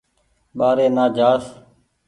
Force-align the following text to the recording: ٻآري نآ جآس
ٻآري 0.57 0.87
نآ 0.95 1.05
جآس 1.17 1.45